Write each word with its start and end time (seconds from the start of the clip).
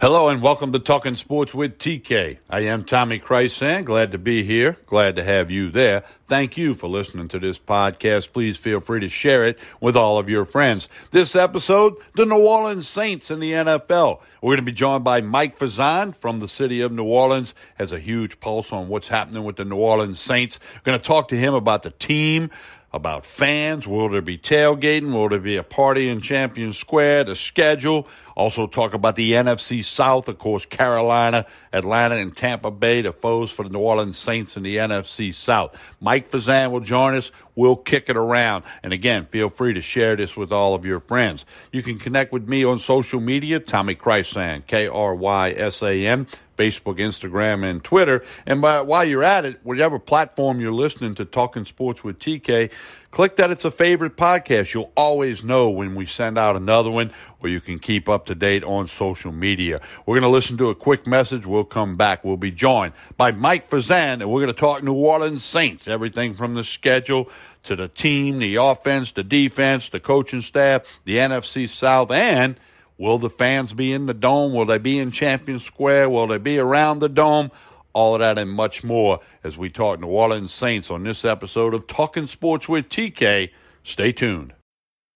Hello 0.00 0.28
and 0.28 0.40
welcome 0.40 0.72
to 0.72 0.78
Talking 0.78 1.16
Sports 1.16 1.52
with 1.52 1.78
TK. 1.78 2.38
I 2.48 2.60
am 2.60 2.84
Tommy 2.84 3.18
Krysan. 3.18 3.84
Glad 3.84 4.12
to 4.12 4.18
be 4.18 4.44
here. 4.44 4.76
Glad 4.86 5.16
to 5.16 5.24
have 5.24 5.50
you 5.50 5.72
there. 5.72 6.04
Thank 6.28 6.56
you 6.56 6.76
for 6.76 6.86
listening 6.86 7.26
to 7.26 7.40
this 7.40 7.58
podcast. 7.58 8.32
Please 8.32 8.56
feel 8.56 8.78
free 8.78 9.00
to 9.00 9.08
share 9.08 9.44
it 9.44 9.58
with 9.80 9.96
all 9.96 10.16
of 10.16 10.28
your 10.28 10.44
friends. 10.44 10.86
This 11.10 11.34
episode, 11.34 11.96
the 12.14 12.24
New 12.24 12.38
Orleans 12.38 12.86
Saints 12.86 13.32
in 13.32 13.40
the 13.40 13.50
NFL. 13.50 14.20
We're 14.40 14.50
going 14.50 14.58
to 14.58 14.62
be 14.62 14.70
joined 14.70 15.02
by 15.02 15.20
Mike 15.20 15.58
Fazan 15.58 16.14
from 16.14 16.38
the 16.38 16.46
city 16.46 16.80
of 16.80 16.92
New 16.92 17.02
Orleans. 17.02 17.52
Has 17.74 17.90
a 17.90 17.98
huge 17.98 18.38
pulse 18.38 18.72
on 18.72 18.86
what's 18.86 19.08
happening 19.08 19.42
with 19.42 19.56
the 19.56 19.64
New 19.64 19.78
Orleans 19.78 20.20
Saints. 20.20 20.60
We're 20.76 20.92
going 20.92 21.00
to 21.00 21.04
talk 21.04 21.26
to 21.30 21.36
him 21.36 21.54
about 21.54 21.82
the 21.82 21.90
team, 21.90 22.50
about 22.92 23.24
fans. 23.24 23.86
Will 23.86 24.08
there 24.08 24.22
be 24.22 24.38
tailgating? 24.38 25.12
Will 25.12 25.28
there 25.28 25.38
be 25.38 25.56
a 25.56 25.62
party 25.62 26.08
in 26.08 26.20
Champion 26.20 26.72
Square? 26.72 27.24
The 27.24 27.36
schedule. 27.36 28.08
Also 28.34 28.66
talk 28.66 28.94
about 28.94 29.16
the 29.16 29.32
NFC 29.32 29.84
South, 29.84 30.28
of 30.28 30.38
course, 30.38 30.64
Carolina, 30.64 31.44
Atlanta, 31.72 32.16
and 32.16 32.34
Tampa 32.36 32.70
Bay, 32.70 33.02
the 33.02 33.12
foes 33.12 33.50
for 33.50 33.64
the 33.64 33.68
New 33.68 33.80
Orleans 33.80 34.16
Saints 34.16 34.56
in 34.56 34.62
the 34.62 34.76
NFC 34.76 35.34
South. 35.34 35.94
Mike 36.00 36.30
Fazan 36.30 36.70
will 36.70 36.80
join 36.80 37.16
us. 37.16 37.32
We'll 37.56 37.76
kick 37.76 38.08
it 38.08 38.16
around. 38.16 38.64
And 38.82 38.92
again, 38.92 39.26
feel 39.26 39.50
free 39.50 39.74
to 39.74 39.80
share 39.80 40.14
this 40.14 40.36
with 40.36 40.52
all 40.52 40.74
of 40.74 40.86
your 40.86 41.00
friends. 41.00 41.44
You 41.72 41.82
can 41.82 41.98
connect 41.98 42.32
with 42.32 42.48
me 42.48 42.64
on 42.64 42.78
social 42.78 43.20
media, 43.20 43.58
Tommy 43.58 43.96
Krysan, 43.96 44.64
K-R-Y-S-A-N. 44.66 46.26
Facebook, 46.58 46.98
Instagram, 46.98 47.64
and 47.64 47.82
Twitter. 47.84 48.24
And 48.44 48.60
by, 48.60 48.80
while 48.80 49.04
you're 49.04 49.22
at 49.22 49.44
it, 49.44 49.60
whatever 49.62 49.98
platform 49.98 50.60
you're 50.60 50.72
listening 50.72 51.14
to 51.14 51.24
Talking 51.24 51.64
Sports 51.64 52.02
with 52.02 52.18
TK, 52.18 52.70
click 53.12 53.36
that 53.36 53.50
it's 53.50 53.64
a 53.64 53.70
favorite 53.70 54.16
podcast. 54.16 54.74
You'll 54.74 54.92
always 54.96 55.44
know 55.44 55.70
when 55.70 55.94
we 55.94 56.06
send 56.06 56.36
out 56.36 56.56
another 56.56 56.90
one, 56.90 57.12
or 57.40 57.48
you 57.48 57.60
can 57.60 57.78
keep 57.78 58.08
up 58.08 58.26
to 58.26 58.34
date 58.34 58.64
on 58.64 58.88
social 58.88 59.30
media. 59.30 59.78
We're 60.04 60.16
going 60.18 60.30
to 60.30 60.36
listen 60.36 60.58
to 60.58 60.70
a 60.70 60.74
quick 60.74 61.06
message. 61.06 61.46
We'll 61.46 61.64
come 61.64 61.96
back. 61.96 62.24
We'll 62.24 62.36
be 62.36 62.50
joined 62.50 62.94
by 63.16 63.30
Mike 63.30 63.70
Fazan, 63.70 64.20
and 64.20 64.30
we're 64.30 64.40
going 64.40 64.48
to 64.48 64.60
talk 64.60 64.82
New 64.82 64.94
Orleans 64.94 65.44
Saints, 65.44 65.86
everything 65.86 66.34
from 66.34 66.54
the 66.54 66.64
schedule 66.64 67.30
to 67.62 67.76
the 67.76 67.88
team, 67.88 68.40
the 68.40 68.56
offense, 68.56 69.12
the 69.12 69.22
defense, 69.22 69.90
the 69.90 70.00
coaching 70.00 70.42
staff, 70.42 70.82
the 71.04 71.16
NFC 71.16 71.68
South, 71.68 72.10
and– 72.10 72.58
Will 72.98 73.18
the 73.18 73.30
fans 73.30 73.72
be 73.72 73.92
in 73.92 74.06
the 74.06 74.14
dome? 74.14 74.52
Will 74.52 74.66
they 74.66 74.78
be 74.78 74.98
in 74.98 75.12
Champion 75.12 75.60
Square? 75.60 76.10
Will 76.10 76.26
they 76.26 76.38
be 76.38 76.58
around 76.58 76.98
the 76.98 77.08
dome? 77.08 77.52
All 77.92 78.14
of 78.14 78.20
that 78.20 78.38
and 78.38 78.50
much 78.50 78.82
more 78.82 79.20
as 79.44 79.56
we 79.56 79.70
talk 79.70 80.00
New 80.00 80.08
Orleans 80.08 80.52
Saints 80.52 80.90
on 80.90 81.04
this 81.04 81.24
episode 81.24 81.74
of 81.74 81.86
Talking 81.86 82.26
Sports 82.26 82.68
with 82.68 82.88
TK. 82.88 83.50
Stay 83.84 84.12
tuned. 84.12 84.52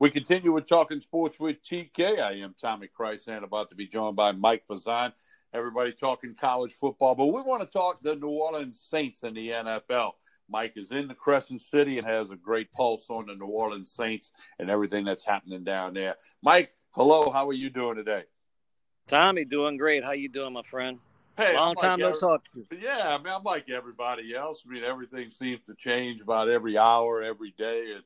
We 0.00 0.10
continue 0.10 0.52
with 0.52 0.68
talking 0.68 1.00
sports 1.00 1.40
with 1.40 1.60
TK. 1.64 2.20
I 2.20 2.34
am 2.34 2.54
Tommy 2.60 2.86
Krysan, 2.86 3.42
about 3.42 3.68
to 3.70 3.74
be 3.74 3.88
joined 3.88 4.14
by 4.14 4.30
Mike 4.30 4.62
Fazan. 4.70 5.12
Everybody 5.52 5.90
talking 5.90 6.36
college 6.40 6.72
football, 6.74 7.16
but 7.16 7.26
we 7.26 7.42
want 7.42 7.62
to 7.62 7.68
talk 7.68 8.00
the 8.00 8.14
New 8.14 8.28
Orleans 8.28 8.80
Saints 8.88 9.24
in 9.24 9.34
the 9.34 9.48
NFL. 9.48 10.12
Mike 10.48 10.74
is 10.76 10.92
in 10.92 11.08
the 11.08 11.14
Crescent 11.14 11.62
City 11.62 11.98
and 11.98 12.06
has 12.06 12.30
a 12.30 12.36
great 12.36 12.70
pulse 12.70 13.06
on 13.08 13.26
the 13.26 13.34
New 13.34 13.46
Orleans 13.46 13.90
Saints 13.90 14.30
and 14.60 14.70
everything 14.70 15.04
that's 15.04 15.24
happening 15.24 15.64
down 15.64 15.94
there. 15.94 16.14
Mike, 16.42 16.70
hello. 16.90 17.30
How 17.30 17.48
are 17.48 17.52
you 17.52 17.68
doing 17.68 17.96
today? 17.96 18.22
Tommy, 19.08 19.44
doing 19.44 19.78
great. 19.78 20.04
How 20.04 20.12
you 20.12 20.28
doing, 20.28 20.52
my 20.52 20.62
friend? 20.62 21.00
Hey, 21.38 21.54
long 21.54 21.70
I'm 21.70 21.76
time 21.76 22.00
like 22.00 22.14
no 22.14 22.18
talk. 22.18 22.44
to 22.52 22.66
you. 22.72 22.78
Yeah, 22.82 23.14
I 23.14 23.18
mean, 23.18 23.32
I'm 23.32 23.44
like 23.44 23.70
everybody 23.70 24.34
else. 24.34 24.64
I 24.68 24.72
mean, 24.72 24.82
everything 24.82 25.30
seems 25.30 25.60
to 25.66 25.74
change 25.76 26.20
about 26.20 26.48
every 26.48 26.76
hour, 26.76 27.22
every 27.22 27.54
day, 27.56 27.94
and 27.94 28.02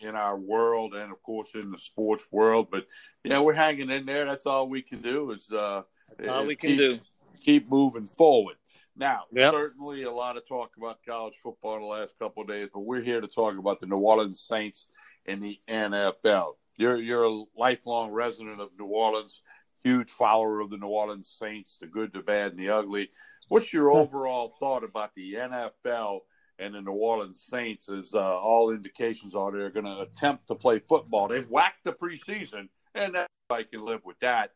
in, 0.00 0.08
in 0.08 0.14
our 0.16 0.38
world, 0.38 0.94
and 0.94 1.12
of 1.12 1.22
course 1.22 1.54
in 1.54 1.70
the 1.70 1.78
sports 1.78 2.24
world. 2.32 2.68
But 2.70 2.86
yeah, 3.22 3.40
we're 3.40 3.52
hanging 3.52 3.90
in 3.90 4.06
there. 4.06 4.24
That's 4.24 4.46
all 4.46 4.66
we 4.68 4.80
can 4.80 5.02
do. 5.02 5.30
Is 5.30 5.52
uh, 5.52 5.82
That's 6.16 6.30
all 6.30 6.40
is 6.42 6.46
we 6.48 6.56
can 6.56 6.70
keep, 6.70 6.78
do. 6.78 6.98
Keep 7.42 7.70
moving 7.70 8.06
forward. 8.06 8.56
Now, 8.96 9.24
Yep. 9.32 9.52
certainly 9.52 10.02
a 10.02 10.10
lot 10.10 10.36
of 10.36 10.46
talk 10.48 10.76
about 10.76 10.98
college 11.06 11.34
football 11.42 11.76
in 11.76 11.82
the 11.82 11.86
last 11.86 12.18
couple 12.18 12.42
of 12.42 12.48
days, 12.48 12.68
but 12.72 12.80
we're 12.80 13.00
here 13.02 13.20
to 13.20 13.28
talk 13.28 13.56
about 13.58 13.78
the 13.80 13.86
New 13.86 13.96
Orleans 13.98 14.40
Saints 14.46 14.88
in 15.26 15.40
the 15.40 15.58
NFL. 15.68 16.54
You're 16.78 16.96
you're 17.00 17.24
a 17.24 17.42
lifelong 17.56 18.10
resident 18.10 18.60
of 18.60 18.70
New 18.78 18.86
Orleans, 18.86 19.42
huge 19.82 20.10
follower 20.10 20.60
of 20.60 20.70
the 20.70 20.76
New 20.76 20.88
Orleans 20.88 21.34
Saints, 21.38 21.78
the 21.80 21.86
good, 21.86 22.12
the 22.12 22.20
bad, 22.20 22.52
and 22.52 22.60
the 22.60 22.70
ugly. 22.70 23.10
What's 23.48 23.72
your 23.72 23.90
overall 23.90 24.54
thought 24.60 24.84
about 24.84 25.14
the 25.14 25.34
NFL 25.34 26.20
and 26.58 26.74
the 26.74 26.82
New 26.82 26.92
Orleans 26.92 27.44
Saints? 27.48 27.88
As 27.88 28.14
uh, 28.14 28.38
all 28.38 28.70
indications 28.70 29.34
are, 29.34 29.50
they're 29.50 29.70
going 29.70 29.86
to 29.86 30.00
attempt 30.00 30.48
to 30.48 30.54
play 30.54 30.78
football. 30.78 31.28
They've 31.28 31.48
whacked 31.48 31.84
the 31.84 31.92
preseason, 31.92 32.68
and 32.94 33.16
I 33.50 33.62
can 33.62 33.84
live 33.84 34.04
with 34.04 34.18
that. 34.20 34.52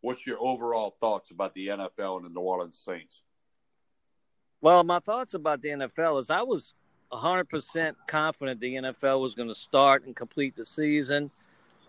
What's 0.00 0.26
your 0.26 0.38
overall 0.40 0.96
thoughts 1.00 1.30
about 1.30 1.54
the 1.54 1.68
NFL 1.68 2.18
and 2.18 2.26
the 2.26 2.30
New 2.30 2.40
Orleans 2.40 2.78
Saints? 2.84 3.22
Well, 4.60 4.84
my 4.84 4.98
thoughts 4.98 5.34
about 5.34 5.62
the 5.62 5.68
NFL 5.70 6.20
is 6.20 6.30
I 6.30 6.42
was 6.42 6.74
100% 7.12 7.94
confident 8.06 8.60
the 8.60 8.74
NFL 8.74 9.20
was 9.20 9.34
going 9.34 9.48
to 9.48 9.54
start 9.54 10.04
and 10.04 10.16
complete 10.16 10.56
the 10.56 10.64
season. 10.64 11.30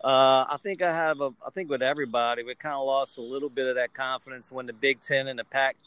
Uh, 0.06 0.46
I 0.48 0.58
think 0.62 0.84
I 0.84 0.94
have 0.94 1.20
a, 1.20 1.34
I 1.44 1.50
think 1.50 1.72
with 1.72 1.82
everybody, 1.82 2.44
we 2.44 2.54
kind 2.54 2.76
of 2.76 2.86
lost 2.86 3.18
a 3.18 3.22
little 3.22 3.50
bit 3.50 3.66
of 3.66 3.74
that 3.74 3.96
confidence 3.96 4.52
when 4.52 4.68
the 4.68 4.74
Big 4.74 5.00
Ten 5.02 5.28
and 5.28 5.40
the 5.40 5.44
Pac 5.44 5.78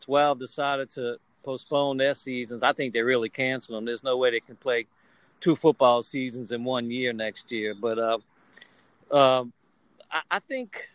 12 0.00 0.40
decided 0.40 0.90
to 0.90 1.18
postpone 1.44 1.96
their 1.98 2.14
seasons. 2.14 2.64
I 2.64 2.72
think 2.72 2.92
they 2.92 3.02
really 3.02 3.28
canceled 3.28 3.76
them. 3.76 3.84
There's 3.84 4.02
no 4.02 4.16
way 4.16 4.32
they 4.32 4.40
can 4.40 4.56
play 4.56 4.86
two 5.40 5.54
football 5.54 6.02
seasons 6.02 6.50
in 6.50 6.64
one 6.64 6.90
year 6.90 7.12
next 7.12 7.52
year. 7.52 7.72
But 7.72 8.00
uh, 8.00 8.18
um 9.12 9.52
I, 10.10 10.22
I 10.28 10.38
think 10.40 10.88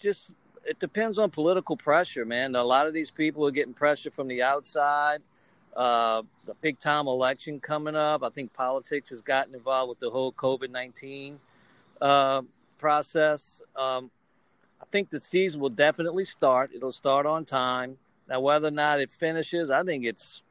just 0.00 0.34
it 0.64 0.78
depends 0.78 1.18
on 1.18 1.28
political 1.28 1.76
pressure, 1.76 2.24
man. 2.24 2.56
A 2.56 2.64
lot 2.64 2.86
of 2.86 2.94
these 2.94 3.10
people 3.10 3.46
are 3.46 3.50
getting 3.50 3.74
pressure 3.74 4.10
from 4.10 4.28
the 4.28 4.42
outside. 4.42 5.20
Uh, 5.76 6.22
the 6.46 6.54
big 6.62 6.78
time 6.78 7.06
election 7.06 7.60
coming 7.60 7.96
up. 7.96 8.22
I 8.22 8.30
think 8.30 8.54
politics 8.54 9.10
has 9.10 9.20
gotten 9.20 9.54
involved 9.54 9.90
with 9.90 10.00
the 10.00 10.08
whole 10.08 10.32
COVID 10.32 10.70
19 10.70 11.38
uh, 12.00 12.42
process. 12.78 13.62
Um, 13.76 14.10
I 14.80 14.84
think 14.90 15.10
the 15.10 15.20
season 15.20 15.60
will 15.60 15.70
definitely 15.70 16.24
start. 16.24 16.70
It'll 16.74 16.92
start 16.92 17.26
on 17.26 17.44
time. 17.44 17.98
Now, 18.28 18.40
whether 18.40 18.68
or 18.68 18.72
not 18.72 19.00
it 19.00 19.10
finishes, 19.10 19.70
I 19.70 19.82
think 19.82 20.04
it's 20.04 20.42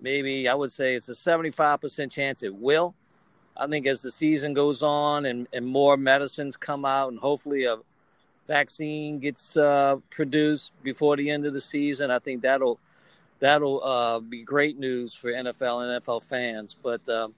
maybe, 0.00 0.48
I 0.48 0.54
would 0.54 0.72
say 0.72 0.94
it's 0.94 1.08
a 1.08 1.12
75% 1.12 2.10
chance 2.10 2.42
it 2.42 2.54
will. 2.54 2.94
I 3.56 3.66
think 3.66 3.86
as 3.86 4.02
the 4.02 4.10
season 4.10 4.54
goes 4.54 4.82
on 4.82 5.26
and, 5.26 5.46
and 5.52 5.66
more 5.66 5.96
medicines 5.96 6.56
come 6.56 6.84
out 6.84 7.10
and 7.10 7.18
hopefully 7.18 7.64
a 7.64 7.76
vaccine 8.46 9.18
gets 9.18 9.56
uh, 9.56 9.96
produced 10.10 10.72
before 10.82 11.16
the 11.16 11.30
end 11.30 11.46
of 11.46 11.52
the 11.52 11.60
season, 11.60 12.10
I 12.10 12.18
think 12.18 12.42
that'll 12.42 12.78
that'll 13.40 13.82
uh, 13.82 14.20
be 14.20 14.42
great 14.42 14.78
news 14.78 15.14
for 15.14 15.30
NFL 15.30 15.82
and 15.82 16.02
NFL 16.02 16.22
fans. 16.22 16.76
But 16.80 17.06
um, 17.08 17.34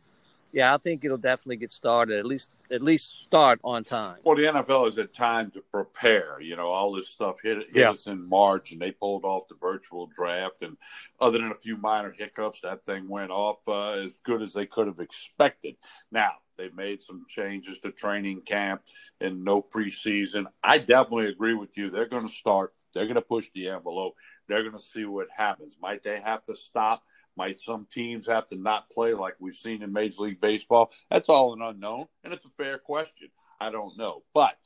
yeah, 0.52 0.74
I 0.74 0.78
think 0.78 1.04
it'll 1.04 1.16
definitely 1.16 1.56
get 1.56 1.72
started. 1.72 2.18
At 2.18 2.26
least 2.26 2.50
at 2.74 2.82
least 2.82 3.22
start 3.22 3.60
on 3.62 3.84
time. 3.84 4.16
Well, 4.24 4.36
the 4.36 4.42
NFL 4.44 4.86
has 4.86 4.96
had 4.96 5.14
time 5.14 5.50
to 5.52 5.62
prepare. 5.72 6.40
You 6.40 6.56
know, 6.56 6.66
all 6.66 6.92
this 6.92 7.08
stuff 7.08 7.36
hit, 7.42 7.58
hit 7.58 7.76
Yeah. 7.76 7.90
us 7.90 8.06
in 8.08 8.28
March, 8.28 8.72
and 8.72 8.80
they 8.80 8.90
pulled 8.90 9.24
off 9.24 9.46
the 9.48 9.54
virtual 9.54 10.06
draft. 10.08 10.62
And 10.62 10.76
other 11.20 11.38
than 11.38 11.52
a 11.52 11.56
few 11.56 11.76
minor 11.76 12.10
hiccups, 12.10 12.60
that 12.62 12.84
thing 12.84 13.08
went 13.08 13.30
off 13.30 13.58
uh, 13.68 13.92
as 13.92 14.18
good 14.24 14.42
as 14.42 14.52
they 14.52 14.66
could 14.66 14.88
have 14.88 14.98
expected. 14.98 15.76
Now 16.10 16.32
they've 16.56 16.74
made 16.74 17.00
some 17.00 17.24
changes 17.28 17.78
to 17.80 17.92
training 17.92 18.42
camp 18.42 18.82
and 19.20 19.44
no 19.44 19.62
preseason. 19.62 20.46
I 20.62 20.78
definitely 20.78 21.26
agree 21.28 21.54
with 21.54 21.76
you. 21.76 21.90
They're 21.90 22.08
going 22.08 22.28
to 22.28 22.34
start. 22.34 22.74
They're 22.92 23.06
going 23.06 23.14
to 23.16 23.22
push 23.22 23.48
the 23.54 23.68
envelope. 23.68 24.14
They're 24.48 24.62
going 24.62 24.74
to 24.74 24.80
see 24.80 25.04
what 25.04 25.26
happens. 25.36 25.76
Might 25.80 26.02
they 26.02 26.20
have 26.20 26.44
to 26.44 26.54
stop? 26.56 27.02
Might 27.36 27.58
some 27.58 27.86
teams 27.90 28.26
have 28.26 28.46
to 28.48 28.56
not 28.56 28.90
play 28.90 29.12
like 29.12 29.34
we've 29.40 29.56
seen 29.56 29.82
in 29.82 29.92
Major 29.92 30.22
League 30.22 30.40
Baseball? 30.40 30.92
That's 31.10 31.28
all 31.28 31.52
an 31.52 31.62
unknown, 31.62 32.06
and 32.22 32.32
it's 32.32 32.44
a 32.44 32.50
fair 32.50 32.78
question. 32.78 33.28
I 33.60 33.70
don't 33.70 33.96
know. 33.98 34.22
But 34.32 34.56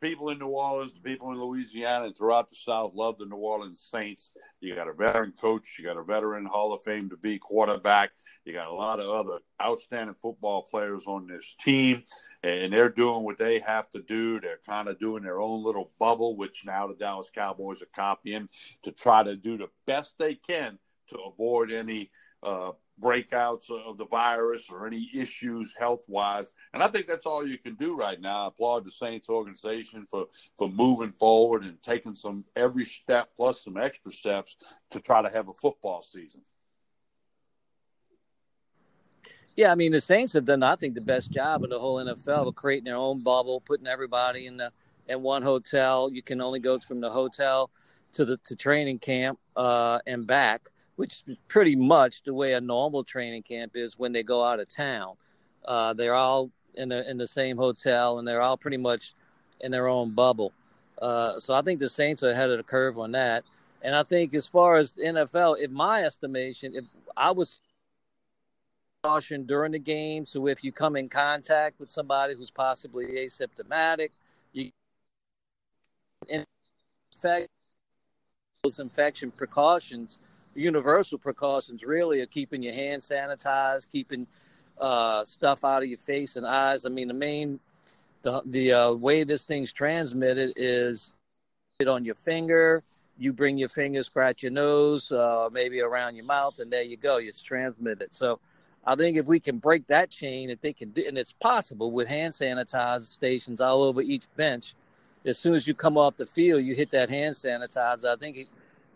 the 0.00 0.08
people 0.08 0.30
in 0.30 0.38
New 0.38 0.48
Orleans, 0.48 0.92
the 0.92 1.00
people 1.00 1.32
in 1.32 1.40
Louisiana, 1.40 2.06
and 2.06 2.16
throughout 2.16 2.48
the 2.48 2.56
South 2.64 2.92
love 2.94 3.18
the 3.18 3.26
New 3.26 3.36
Orleans 3.36 3.84
Saints. 3.90 4.32
You 4.60 4.74
got 4.76 4.86
a 4.86 4.92
veteran 4.92 5.32
coach, 5.32 5.76
you 5.78 5.84
got 5.84 5.96
a 5.96 6.04
veteran 6.04 6.44
Hall 6.44 6.72
of 6.72 6.84
Fame 6.84 7.10
to 7.10 7.16
be 7.16 7.38
quarterback, 7.38 8.12
you 8.44 8.52
got 8.52 8.68
a 8.68 8.74
lot 8.74 9.00
of 9.00 9.08
other 9.08 9.40
outstanding 9.60 10.14
football 10.22 10.62
players 10.62 11.06
on 11.06 11.26
this 11.26 11.56
team, 11.58 12.04
and 12.44 12.72
they're 12.72 12.88
doing 12.88 13.24
what 13.24 13.36
they 13.36 13.58
have 13.58 13.90
to 13.90 14.02
do. 14.02 14.40
They're 14.40 14.60
kind 14.64 14.86
of 14.86 15.00
doing 15.00 15.24
their 15.24 15.40
own 15.40 15.64
little 15.64 15.90
bubble, 15.98 16.36
which 16.36 16.62
now 16.64 16.86
the 16.86 16.94
Dallas 16.94 17.30
Cowboys 17.34 17.82
are 17.82 17.88
copying 17.96 18.48
to 18.84 18.92
try 18.92 19.24
to 19.24 19.34
do 19.34 19.58
the 19.58 19.70
best 19.86 20.14
they 20.18 20.36
can 20.36 20.78
to 21.10 21.18
avoid 21.18 21.70
any 21.70 22.10
uh, 22.42 22.72
breakouts 23.00 23.70
of 23.70 23.96
the 23.98 24.06
virus 24.06 24.68
or 24.70 24.86
any 24.86 25.08
issues 25.14 25.74
health 25.78 26.04
wise. 26.08 26.52
And 26.74 26.82
I 26.82 26.88
think 26.88 27.06
that's 27.06 27.26
all 27.26 27.46
you 27.46 27.58
can 27.58 27.74
do 27.74 27.96
right 27.96 28.20
now. 28.20 28.44
I 28.44 28.46
applaud 28.48 28.84
the 28.84 28.90
Saints 28.90 29.28
organization 29.28 30.06
for, 30.10 30.26
for 30.58 30.68
moving 30.68 31.12
forward 31.12 31.64
and 31.64 31.80
taking 31.82 32.14
some 32.14 32.44
every 32.56 32.84
step 32.84 33.30
plus 33.36 33.64
some 33.64 33.76
extra 33.76 34.12
steps 34.12 34.56
to 34.90 35.00
try 35.00 35.22
to 35.22 35.30
have 35.30 35.48
a 35.48 35.52
football 35.54 36.02
season. 36.02 36.42
Yeah, 39.56 39.72
I 39.72 39.74
mean 39.74 39.92
the 39.92 40.00
Saints 40.00 40.32
have 40.34 40.44
done, 40.44 40.62
I 40.62 40.76
think, 40.76 40.94
the 40.94 41.00
best 41.00 41.30
job 41.30 41.64
of 41.64 41.70
the 41.70 41.78
whole 41.78 41.96
NFL 41.96 42.48
of 42.48 42.54
creating 42.54 42.84
their 42.84 42.96
own 42.96 43.22
bubble, 43.22 43.60
putting 43.60 43.86
everybody 43.86 44.46
in 44.46 44.56
the 44.56 44.72
in 45.08 45.22
one 45.22 45.42
hotel. 45.42 46.10
You 46.10 46.22
can 46.22 46.40
only 46.40 46.60
go 46.60 46.78
from 46.78 47.00
the 47.00 47.10
hotel 47.10 47.70
to 48.12 48.24
the 48.24 48.36
to 48.44 48.56
training 48.56 49.00
camp 49.00 49.38
uh, 49.56 49.98
and 50.06 50.26
back 50.26 50.70
which 51.00 51.22
is 51.26 51.36
pretty 51.48 51.74
much 51.74 52.22
the 52.24 52.34
way 52.34 52.52
a 52.52 52.60
normal 52.60 53.02
training 53.02 53.42
camp 53.42 53.72
is 53.74 53.98
when 53.98 54.12
they 54.12 54.22
go 54.22 54.44
out 54.44 54.60
of 54.60 54.68
town. 54.68 55.14
Uh, 55.64 55.94
they're 55.94 56.14
all 56.14 56.50
in 56.74 56.90
the 56.90 57.10
in 57.10 57.16
the 57.16 57.26
same 57.26 57.56
hotel, 57.56 58.18
and 58.18 58.28
they're 58.28 58.42
all 58.42 58.58
pretty 58.58 58.76
much 58.76 59.14
in 59.62 59.72
their 59.72 59.88
own 59.88 60.10
bubble. 60.10 60.52
Uh, 61.00 61.38
so 61.38 61.54
I 61.54 61.62
think 61.62 61.80
the 61.80 61.88
Saints 61.88 62.22
are 62.22 62.28
ahead 62.28 62.50
of 62.50 62.58
the 62.58 62.62
curve 62.62 62.98
on 62.98 63.12
that. 63.12 63.44
And 63.80 63.94
I 63.94 64.02
think 64.02 64.34
as 64.34 64.46
far 64.46 64.76
as 64.76 64.92
NFL, 64.92 65.58
in 65.62 65.72
my 65.72 66.02
estimation, 66.02 66.74
if 66.74 66.84
I 67.16 67.30
was 67.30 67.62
caution 69.02 69.46
during 69.46 69.72
the 69.72 69.78
game, 69.78 70.26
so 70.26 70.48
if 70.48 70.62
you 70.62 70.70
come 70.70 70.96
in 70.96 71.08
contact 71.08 71.80
with 71.80 71.88
somebody 71.88 72.34
who's 72.34 72.50
possibly 72.50 73.06
asymptomatic, 73.06 74.10
you 74.52 74.70
in 76.28 76.44
fact 77.16 77.48
those 78.62 78.78
infection 78.78 79.30
precautions 79.30 80.18
universal 80.54 81.18
precautions 81.18 81.84
really 81.84 82.20
are 82.20 82.26
keeping 82.26 82.62
your 82.62 82.74
hands 82.74 83.08
sanitized, 83.08 83.90
keeping 83.90 84.26
uh, 84.80 85.24
stuff 85.24 85.64
out 85.64 85.82
of 85.82 85.88
your 85.88 85.98
face 85.98 86.36
and 86.36 86.46
eyes. 86.46 86.84
I 86.84 86.88
mean, 86.88 87.08
the 87.08 87.14
main 87.14 87.60
the 88.22 88.42
the 88.44 88.72
uh, 88.72 88.92
way 88.92 89.24
this 89.24 89.44
thing's 89.44 89.72
transmitted 89.72 90.52
is 90.56 91.14
it 91.78 91.88
on 91.88 92.04
your 92.04 92.14
finger. 92.14 92.82
You 93.18 93.32
bring 93.32 93.58
your 93.58 93.68
finger, 93.68 94.02
scratch 94.02 94.42
your 94.42 94.52
nose, 94.52 95.12
uh, 95.12 95.50
maybe 95.52 95.80
around 95.80 96.16
your 96.16 96.24
mouth, 96.24 96.58
and 96.58 96.72
there 96.72 96.82
you 96.82 96.96
go. 96.96 97.18
It's 97.18 97.42
transmitted. 97.42 98.14
So, 98.14 98.40
I 98.86 98.96
think 98.96 99.18
if 99.18 99.26
we 99.26 99.40
can 99.40 99.58
break 99.58 99.86
that 99.88 100.08
chain, 100.08 100.48
if 100.48 100.62
they 100.62 100.72
can, 100.72 100.90
do, 100.90 101.04
and 101.06 101.18
it's 101.18 101.34
possible 101.34 101.90
with 101.90 102.08
hand 102.08 102.32
sanitizer 102.32 103.02
stations 103.02 103.60
all 103.60 103.82
over 103.82 104.00
each 104.00 104.24
bench. 104.36 104.74
As 105.26 105.38
soon 105.38 105.54
as 105.54 105.66
you 105.66 105.74
come 105.74 105.98
off 105.98 106.16
the 106.16 106.24
field, 106.24 106.64
you 106.64 106.74
hit 106.74 106.90
that 106.92 107.10
hand 107.10 107.34
sanitizer. 107.34 108.06
I 108.06 108.16
think 108.16 108.48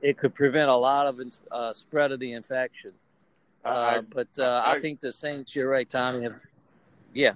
it 0.04 0.18
could 0.18 0.34
prevent 0.34 0.68
a 0.68 0.76
lot 0.76 1.06
of 1.06 1.18
uh, 1.50 1.72
spread 1.72 2.12
of 2.12 2.20
the 2.20 2.34
infection. 2.34 2.92
Uh, 3.64 3.94
I, 3.96 4.00
but 4.00 4.28
uh, 4.38 4.62
I, 4.62 4.72
I, 4.72 4.78
think 4.78 5.00
the 5.00 5.10
Saints, 5.10 5.56
you're 5.56 5.70
right, 5.70 5.88
Tommy. 5.88 6.24
Have, 6.24 6.34
yeah. 7.14 7.32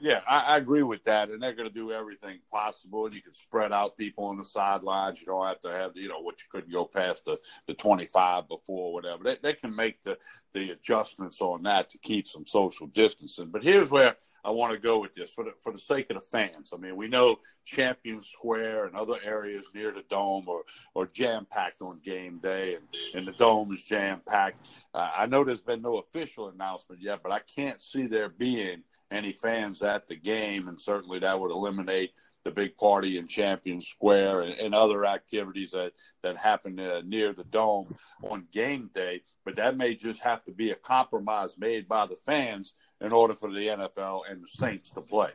Yeah, 0.00 0.20
I, 0.28 0.54
I, 0.54 0.56
agree 0.58 0.84
with 0.84 1.02
that, 1.04 1.28
and 1.30 1.42
they're 1.42 1.54
going 1.54 1.68
to 1.68 1.74
do 1.74 1.90
everything 1.90 2.38
possible. 2.52 3.06
And 3.06 3.14
you 3.14 3.20
can 3.20 3.32
spread 3.32 3.72
out 3.72 3.96
people 3.96 4.26
on 4.26 4.36
the 4.36 4.44
sidelines. 4.44 5.20
You 5.20 5.26
don't 5.26 5.46
have 5.46 5.60
to 5.62 5.70
have, 5.70 5.96
you 5.96 6.08
know, 6.08 6.20
what 6.20 6.40
you 6.40 6.46
couldn't 6.50 6.72
go 6.72 6.84
past 6.84 7.24
the, 7.24 7.38
the 7.66 7.74
twenty 7.74 8.06
five 8.06 8.48
before, 8.48 8.92
whatever. 8.92 9.24
They, 9.24 9.36
they 9.42 9.52
can 9.54 9.74
make 9.74 10.02
the 10.02 10.16
the 10.54 10.70
adjustments 10.70 11.40
on 11.40 11.62
that 11.64 11.90
to 11.90 11.98
keep 11.98 12.26
some 12.26 12.46
social 12.46 12.86
distancing. 12.88 13.48
But 13.50 13.64
here's 13.64 13.90
where 13.90 14.16
I 14.44 14.50
want 14.50 14.72
to 14.72 14.78
go 14.78 15.00
with 15.00 15.14
this 15.14 15.30
for 15.30 15.44
the 15.44 15.52
for 15.58 15.72
the 15.72 15.78
sake 15.78 16.10
of 16.10 16.14
the 16.14 16.20
fans. 16.20 16.70
I 16.72 16.76
mean, 16.76 16.94
we 16.94 17.08
know 17.08 17.38
Champion 17.64 18.22
Square 18.22 18.86
and 18.86 18.96
other 18.96 19.16
areas 19.24 19.68
near 19.74 19.90
the 19.90 20.04
dome 20.08 20.48
are 20.48 20.62
are 20.94 21.06
jam 21.06 21.44
packed 21.50 21.82
on 21.82 22.00
game 22.04 22.38
day, 22.38 22.76
and 22.76 22.84
and 23.14 23.26
the 23.26 23.32
dome 23.32 23.72
is 23.72 23.82
jam 23.82 24.20
packed. 24.26 24.64
Uh, 24.94 25.10
I 25.16 25.26
know 25.26 25.42
there's 25.42 25.60
been 25.60 25.82
no 25.82 25.98
official 25.98 26.48
announcement 26.48 27.02
yet, 27.02 27.20
but 27.22 27.32
I 27.32 27.40
can't 27.40 27.80
see 27.80 28.06
there 28.06 28.28
being 28.28 28.84
any 29.10 29.32
fans 29.32 29.82
at 29.82 30.06
the 30.08 30.16
game, 30.16 30.68
and 30.68 30.80
certainly 30.80 31.18
that 31.20 31.38
would 31.38 31.50
eliminate 31.50 32.12
the 32.44 32.50
big 32.50 32.76
party 32.76 33.18
in 33.18 33.26
Champion 33.26 33.80
Square 33.80 34.42
and, 34.42 34.52
and 34.54 34.74
other 34.74 35.04
activities 35.04 35.72
that 35.72 35.92
that 36.22 36.36
happen 36.36 36.78
uh, 36.78 37.02
near 37.04 37.32
the 37.32 37.44
dome 37.44 37.94
on 38.22 38.46
game 38.52 38.90
day. 38.94 39.22
But 39.44 39.56
that 39.56 39.76
may 39.76 39.94
just 39.94 40.20
have 40.20 40.44
to 40.44 40.52
be 40.52 40.70
a 40.70 40.76
compromise 40.76 41.56
made 41.58 41.88
by 41.88 42.06
the 42.06 42.16
fans 42.16 42.74
in 43.00 43.12
order 43.12 43.34
for 43.34 43.50
the 43.50 43.66
NFL 43.66 44.22
and 44.30 44.42
the 44.42 44.48
Saints 44.48 44.90
to 44.90 45.00
play. 45.00 45.30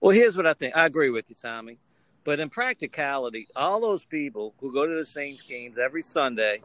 Well, 0.00 0.12
here's 0.12 0.36
what 0.36 0.46
I 0.46 0.54
think. 0.54 0.76
I 0.76 0.86
agree 0.86 1.10
with 1.10 1.28
you, 1.28 1.36
Tommy. 1.36 1.78
But 2.24 2.40
in 2.40 2.50
practicality, 2.50 3.48
all 3.56 3.80
those 3.80 4.04
people 4.04 4.54
who 4.60 4.72
go 4.72 4.86
to 4.86 4.94
the 4.94 5.04
Saints 5.04 5.42
games 5.42 5.78
every 5.78 6.02
Sunday, 6.02 6.62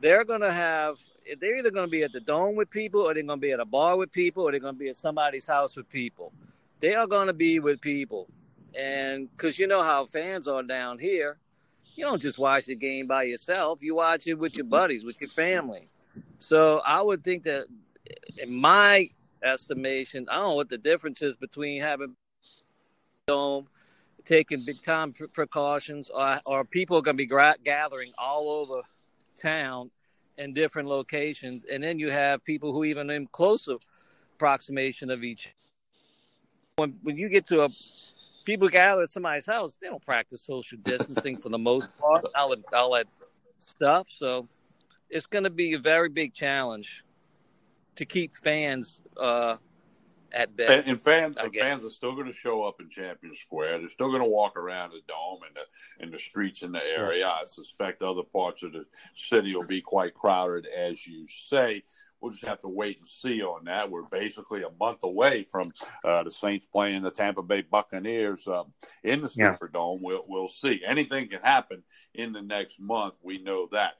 they're 0.00 0.24
going 0.24 0.40
to 0.40 0.52
have 0.52 0.98
they're 1.40 1.56
either 1.56 1.70
going 1.70 1.86
to 1.86 1.90
be 1.90 2.02
at 2.02 2.12
the 2.12 2.20
dome 2.20 2.54
with 2.54 2.70
people 2.70 3.00
or 3.00 3.14
they're 3.14 3.22
going 3.22 3.40
to 3.40 3.46
be 3.46 3.52
at 3.52 3.60
a 3.60 3.64
bar 3.64 3.96
with 3.96 4.12
people 4.12 4.44
or 4.44 4.50
they're 4.50 4.60
going 4.60 4.74
to 4.74 4.78
be 4.78 4.88
at 4.88 4.96
somebody's 4.96 5.46
house 5.46 5.76
with 5.76 5.88
people. 5.88 6.32
They 6.80 6.94
are 6.94 7.06
going 7.06 7.28
to 7.28 7.32
be 7.32 7.60
with 7.60 7.80
people. 7.80 8.28
And 8.78 9.30
because 9.30 9.58
you 9.58 9.66
know 9.66 9.82
how 9.82 10.04
fans 10.04 10.48
are 10.48 10.62
down 10.62 10.98
here, 10.98 11.38
you 11.94 12.04
don't 12.04 12.20
just 12.20 12.38
watch 12.38 12.66
the 12.66 12.74
game 12.74 13.06
by 13.06 13.22
yourself, 13.22 13.82
you 13.82 13.94
watch 13.94 14.26
it 14.26 14.34
with 14.34 14.56
your 14.56 14.66
buddies, 14.66 15.04
with 15.04 15.20
your 15.20 15.30
family. 15.30 15.88
So 16.40 16.82
I 16.84 17.00
would 17.00 17.22
think 17.22 17.44
that, 17.44 17.66
in 18.42 18.52
my 18.52 19.08
estimation, 19.42 20.26
I 20.30 20.34
don't 20.36 20.48
know 20.48 20.54
what 20.54 20.68
the 20.68 20.78
difference 20.78 21.22
is 21.22 21.36
between 21.36 21.80
having 21.80 22.16
dome, 23.26 23.68
taking 24.24 24.64
big 24.64 24.82
time 24.82 25.14
precautions, 25.32 26.10
or, 26.10 26.40
or 26.46 26.64
people 26.64 26.98
are 26.98 27.02
going 27.02 27.16
to 27.16 27.26
be 27.26 27.54
gathering 27.64 28.10
all 28.18 28.48
over 28.48 28.82
town 29.34 29.90
in 30.38 30.52
different 30.52 30.88
locations, 30.88 31.64
and 31.64 31.82
then 31.82 31.98
you 31.98 32.10
have 32.10 32.44
people 32.44 32.72
who 32.72 32.84
even 32.84 33.10
in 33.10 33.26
closer 33.28 33.76
approximation 34.34 35.10
of 35.10 35.22
each. 35.22 35.54
When 36.76 36.98
when 37.02 37.16
you 37.16 37.28
get 37.28 37.46
to 37.46 37.64
a 37.64 37.68
people 38.44 38.68
gather 38.68 39.02
at 39.02 39.10
somebody's 39.10 39.46
house, 39.46 39.78
they 39.80 39.88
don't 39.88 40.04
practice 40.04 40.42
social 40.42 40.78
distancing 40.82 41.36
for 41.36 41.48
the 41.48 41.58
most 41.58 41.96
part. 41.98 42.26
All, 42.34 42.54
all 42.72 42.94
that 42.94 43.06
stuff. 43.58 44.08
So 44.10 44.48
it's 45.08 45.26
going 45.26 45.44
to 45.44 45.50
be 45.50 45.74
a 45.74 45.78
very 45.78 46.08
big 46.08 46.34
challenge 46.34 47.04
to 47.96 48.04
keep 48.04 48.36
fans 48.36 49.00
uh, 49.16 49.56
at 50.34 50.56
bay. 50.56 50.66
And, 50.68 50.88
and 50.88 51.02
fans, 51.02 51.36
fans 51.58 51.84
are 51.84 51.88
still 51.88 52.14
going 52.14 52.26
to 52.26 52.32
show 52.32 52.62
up 52.62 52.80
in 52.80 52.88
Champion 52.88 53.34
Square. 53.34 53.78
They're 53.78 53.88
still 53.88 54.10
going 54.10 54.22
to 54.22 54.28
walk 54.28 54.56
around 54.56 54.90
the 54.90 55.00
dome 55.08 55.40
and 55.46 55.56
the 55.56 56.04
in 56.04 56.10
the 56.10 56.18
streets 56.18 56.62
in 56.62 56.72
the 56.72 56.82
area. 56.82 57.28
I 57.28 57.44
suspect 57.44 58.02
other 58.02 58.22
parts 58.22 58.62
of 58.62 58.72
the 58.72 58.84
city 59.14 59.54
will 59.54 59.66
be 59.66 59.80
quite 59.80 60.14
crowded, 60.14 60.66
as 60.66 61.06
you 61.06 61.26
say. 61.48 61.82
We'll 62.20 62.32
just 62.32 62.46
have 62.46 62.62
to 62.62 62.68
wait 62.68 62.96
and 62.96 63.06
see 63.06 63.42
on 63.42 63.66
that. 63.66 63.90
We're 63.90 64.08
basically 64.08 64.62
a 64.62 64.70
month 64.80 65.00
away 65.04 65.46
from 65.50 65.72
uh, 66.04 66.22
the 66.22 66.30
Saints 66.30 66.66
playing 66.72 67.02
the 67.02 67.10
Tampa 67.10 67.42
Bay 67.42 67.62
Buccaneers 67.62 68.48
uh, 68.48 68.64
in 69.02 69.20
the 69.20 69.28
Superdome. 69.28 69.98
Yeah. 70.00 70.06
We'll 70.06 70.24
we'll 70.26 70.48
see. 70.48 70.80
Anything 70.86 71.28
can 71.28 71.40
happen 71.42 71.82
in 72.14 72.32
the 72.32 72.40
next 72.40 72.80
month. 72.80 73.14
We 73.22 73.42
know 73.42 73.68
that. 73.72 73.94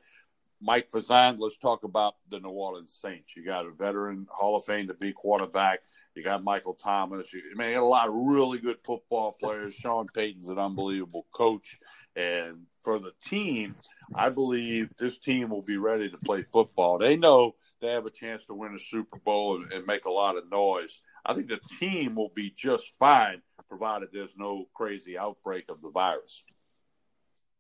Mike 0.66 0.90
Fazan, 0.90 1.37
let's 1.38 1.59
talk 1.59 1.85
about 1.85 2.14
the 2.30 2.40
New 2.40 2.49
Orleans 2.49 2.99
Saints. 3.02 3.37
You 3.37 3.44
got 3.44 3.66
a 3.66 3.71
veteran 3.71 4.26
Hall 4.30 4.56
of 4.56 4.64
Fame 4.64 4.88
to 4.88 4.94
be 4.94 5.12
quarterback. 5.12 5.80
You 6.14 6.23
got 6.23 6.42
Michael 6.42 6.73
Thomas. 6.73 7.35
You, 7.35 7.42
I 7.52 7.59
mean, 7.59 7.68
you 7.68 7.75
got 7.75 7.83
a 7.83 7.85
lot 7.85 8.09
of 8.09 8.14
really 8.14 8.59
good 8.59 8.78
football 8.83 9.33
players. 9.33 9.75
Sean 9.78 10.06
Payton's 10.09 10.49
an 10.49 10.59
unbelievable 10.59 11.26
coach. 11.33 11.78
And 12.16 12.62
for 12.80 12.99
the 12.99 13.12
team, 13.26 13.76
I 14.14 14.30
believe 14.30 14.88
this 14.97 15.18
team 15.18 15.50
will 15.50 15.62
be 15.62 15.76
ready 15.76 16.09
to 16.09 16.16
play 16.16 16.47
football. 16.50 16.97
They 16.97 17.16
know 17.16 17.56
they 17.83 17.88
have 17.88 18.06
a 18.06 18.11
chance 18.11 18.47
to 18.47 18.54
win 18.54 18.75
a 18.75 18.78
Super 18.78 19.18
Bowl 19.18 19.56
and, 19.56 19.71
and 19.71 19.87
make 19.87 20.06
a 20.06 20.11
lot 20.11 20.38
of 20.38 20.50
noise. 20.50 21.02
I 21.26 21.35
think 21.35 21.49
the 21.49 21.61
team 21.78 22.14
will 22.14 22.33
be 22.35 22.49
just 22.56 22.94
fine, 22.99 23.42
provided 23.68 24.09
there's 24.12 24.37
no 24.38 24.68
crazy 24.73 25.18
outbreak 25.18 25.66
of 25.68 25.83
the 25.83 25.90
virus. 25.90 26.42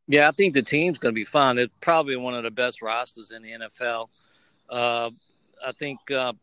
Yeah, 0.06 0.28
I 0.28 0.32
think 0.32 0.54
the 0.54 0.62
team's 0.62 0.98
going 0.98 1.14
to 1.14 1.18
be 1.18 1.24
fine. 1.24 1.58
It's 1.58 1.72
probably 1.80 2.16
one 2.16 2.34
of 2.34 2.42
the 2.42 2.50
best 2.50 2.82
rosters 2.82 3.30
in 3.30 3.42
the 3.42 3.52
NFL. 3.52 4.08
Uh, 4.68 5.10
I 5.66 5.72
think 5.72 6.10
uh, 6.10 6.34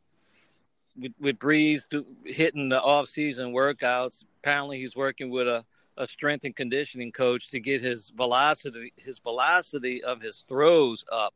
with, 0.99 1.13
with 1.19 1.39
Brees 1.39 1.81
hitting 2.25 2.69
the 2.69 2.81
off-season 2.81 3.53
workouts, 3.53 4.23
apparently 4.39 4.79
he's 4.79 4.95
working 4.95 5.29
with 5.29 5.47
a, 5.47 5.63
a 5.97 6.07
strength 6.07 6.45
and 6.45 6.55
conditioning 6.55 7.11
coach 7.11 7.49
to 7.49 7.59
get 7.59 7.81
his 7.81 8.11
velocity 8.15 8.93
his 8.97 9.19
velocity 9.19 10.03
of 10.03 10.21
his 10.21 10.43
throws 10.47 11.05
up. 11.11 11.33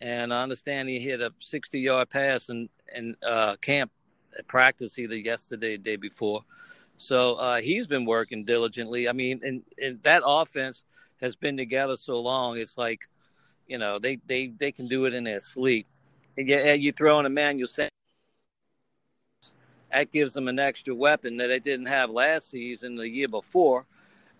And 0.00 0.32
I 0.32 0.42
understand 0.42 0.88
he 0.88 1.00
hit 1.00 1.20
a 1.20 1.30
60-yard 1.40 2.08
pass 2.08 2.48
in 2.48 2.68
in 2.96 3.14
uh, 3.26 3.56
camp 3.60 3.90
practice 4.46 4.98
either 4.98 5.16
yesterday, 5.16 5.74
or 5.74 5.78
day 5.78 5.96
before. 5.96 6.42
So 6.96 7.34
uh, 7.34 7.56
he's 7.56 7.86
been 7.86 8.04
working 8.04 8.44
diligently. 8.44 9.08
I 9.08 9.12
mean, 9.12 9.40
and, 9.44 9.62
and 9.82 10.02
that 10.02 10.22
offense 10.24 10.84
has 11.20 11.36
been 11.36 11.56
together 11.56 11.96
so 11.96 12.20
long. 12.20 12.58
It's 12.58 12.78
like, 12.78 13.06
you 13.66 13.78
know, 13.78 13.98
they 13.98 14.18
they 14.26 14.48
they 14.58 14.72
can 14.72 14.86
do 14.86 15.04
it 15.06 15.14
in 15.14 15.24
their 15.24 15.40
sleep. 15.40 15.86
And 16.36 16.48
you, 16.48 16.58
you 16.58 16.92
throw 16.92 17.18
in 17.20 17.26
Emmanuel 17.26 17.68
Sanders, 17.68 17.90
that 19.92 20.12
gives 20.12 20.32
them 20.32 20.48
an 20.48 20.58
extra 20.58 20.94
weapon 20.94 21.36
that 21.38 21.48
they 21.48 21.58
didn't 21.58 21.86
have 21.86 22.10
last 22.10 22.50
season, 22.50 22.96
the 22.96 23.08
year 23.08 23.28
before, 23.28 23.86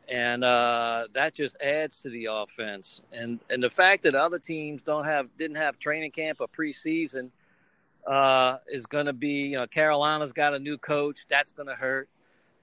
and 0.08 0.44
uh, 0.44 1.06
that 1.14 1.34
just 1.34 1.56
adds 1.62 2.00
to 2.02 2.10
the 2.10 2.28
offense. 2.30 3.02
And 3.12 3.40
and 3.50 3.62
the 3.62 3.70
fact 3.70 4.02
that 4.04 4.14
other 4.14 4.38
teams 4.38 4.82
don't 4.82 5.04
have 5.04 5.28
didn't 5.36 5.56
have 5.56 5.78
training 5.78 6.12
camp 6.12 6.40
or 6.40 6.48
preseason 6.48 7.30
uh, 8.06 8.56
is 8.68 8.86
going 8.86 9.06
to 9.06 9.12
be, 9.12 9.48
you 9.48 9.56
know, 9.56 9.66
Carolina's 9.66 10.32
got 10.32 10.54
a 10.54 10.58
new 10.58 10.78
coach. 10.78 11.26
That's 11.28 11.50
going 11.50 11.68
to 11.68 11.74
hurt. 11.74 12.08